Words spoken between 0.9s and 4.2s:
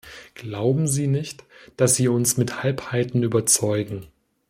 nicht, dass Sie uns mit Halbheiten überzeugen.